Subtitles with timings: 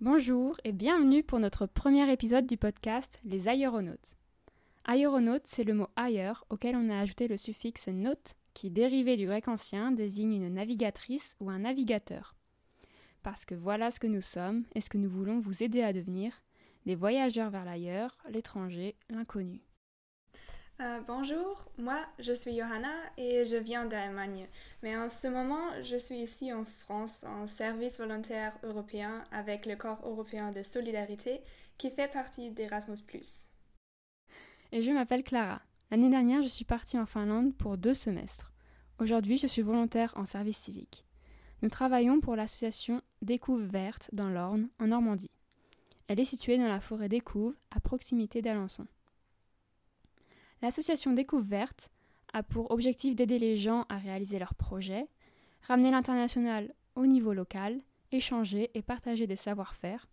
[0.00, 4.16] Bonjour et bienvenue pour notre premier épisode du podcast Les aéronautes.
[4.84, 9.26] Aéronaute, c'est le mot ailleurs auquel on a ajouté le suffixe naute qui, dérivé du
[9.26, 12.36] grec ancien, désigne une navigatrice ou un navigateur.
[13.24, 15.92] Parce que voilà ce que nous sommes et ce que nous voulons vous aider à
[15.92, 16.44] devenir,
[16.86, 19.62] des voyageurs vers l'ailleurs, l'étranger, l'inconnu.
[20.80, 24.46] Euh, bonjour, moi je suis Johanna et je viens d'Allemagne.
[24.84, 29.74] Mais en ce moment, je suis ici en France en service volontaire européen avec le
[29.74, 31.40] Corps européen de solidarité
[31.78, 32.98] qui fait partie d'Erasmus.
[34.70, 35.62] Et je m'appelle Clara.
[35.90, 38.52] L'année dernière, je suis partie en Finlande pour deux semestres.
[39.00, 41.04] Aujourd'hui, je suis volontaire en service civique.
[41.62, 45.30] Nous travaillons pour l'association Découve Verte dans l'Orne, en Normandie.
[46.06, 48.86] Elle est située dans la forêt d'Écouves, à proximité d'Alençon.
[50.62, 51.90] L'association Découverte
[52.32, 55.08] a pour objectif d'aider les gens à réaliser leurs projets,
[55.62, 57.80] ramener l'international au niveau local,
[58.12, 60.08] échanger et partager des savoir-faire.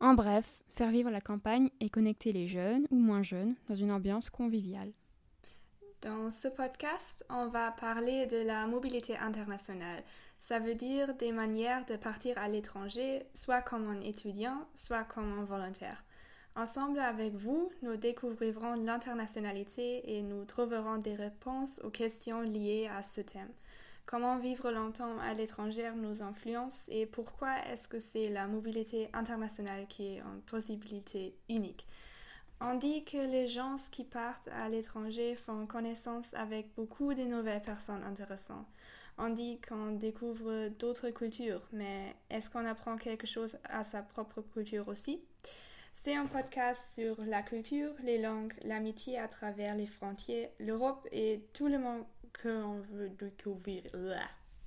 [0.00, 3.90] En bref, faire vivre la campagne et connecter les jeunes ou moins jeunes dans une
[3.90, 4.92] ambiance conviviale.
[6.02, 10.02] Dans ce podcast, on va parler de la mobilité internationale.
[10.38, 15.38] Ça veut dire des manières de partir à l'étranger, soit comme un étudiant, soit comme
[15.38, 16.04] un volontaire.
[16.56, 23.02] Ensemble avec vous, nous découvrirons l'internationalité et nous trouverons des réponses aux questions liées à
[23.02, 23.50] ce thème.
[24.06, 29.86] Comment vivre longtemps à l'étranger nous influence et pourquoi est-ce que c'est la mobilité internationale
[29.88, 31.88] qui est une possibilité unique?
[32.60, 37.62] On dit que les gens qui partent à l'étranger font connaissance avec beaucoup de nouvelles
[37.62, 38.68] personnes intéressantes.
[39.18, 44.40] On dit qu'on découvre d'autres cultures, mais est-ce qu'on apprend quelque chose à sa propre
[44.40, 45.20] culture aussi?
[46.04, 51.48] C'est un podcast sur la culture, les langues, l'amitié à travers les frontières, l'Europe et
[51.54, 52.04] tout le monde
[52.42, 53.84] qu'on veut découvrir.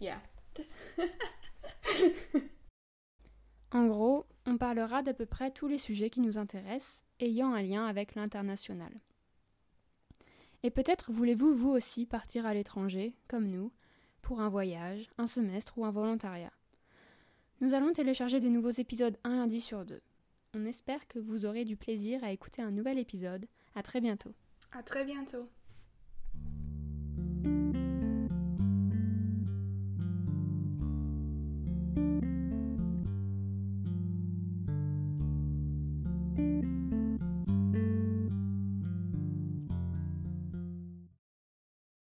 [0.00, 0.20] Yeah.
[3.70, 7.62] en gros, on parlera d'à peu près tous les sujets qui nous intéressent, ayant un
[7.62, 8.92] lien avec l'international.
[10.64, 13.70] Et peut-être voulez-vous vous aussi partir à l'étranger, comme nous,
[14.20, 16.52] pour un voyage, un semestre ou un volontariat.
[17.60, 20.02] Nous allons télécharger des nouveaux épisodes un lundi sur deux.
[20.52, 23.46] On espère que vous aurez du plaisir à écouter un nouvel épisode.
[23.76, 24.34] À très bientôt.
[24.72, 25.48] À très bientôt.